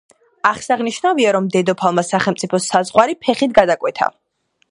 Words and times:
აღსანიშნავია, 0.49 1.33
რომ 1.35 1.49
დედოფალმა 1.57 2.05
სახელმწიფო 2.09 2.61
საზღვარი 2.69 3.17
ფეხით 3.27 3.57
გადაკვეთა. 3.61 4.09